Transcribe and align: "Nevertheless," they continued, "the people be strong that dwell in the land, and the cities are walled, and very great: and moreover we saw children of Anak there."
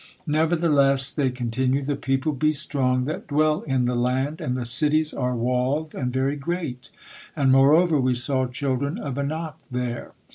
"Nevertheless," 0.25 1.11
they 1.11 1.29
continued, 1.29 1.85
"the 1.85 1.95
people 1.95 2.31
be 2.31 2.53
strong 2.53 3.05
that 3.05 3.27
dwell 3.27 3.61
in 3.61 3.85
the 3.85 3.93
land, 3.93 4.41
and 4.41 4.57
the 4.57 4.65
cities 4.65 5.13
are 5.13 5.35
walled, 5.35 5.93
and 5.93 6.11
very 6.11 6.35
great: 6.37 6.89
and 7.35 7.51
moreover 7.51 7.99
we 7.99 8.15
saw 8.15 8.47
children 8.47 8.97
of 8.97 9.19
Anak 9.19 9.57
there." 9.69 10.13